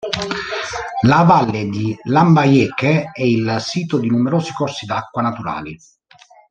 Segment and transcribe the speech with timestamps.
[1.05, 5.77] La Valle di Lambayeque è il sito di numerosi corsi d'acqua naturali.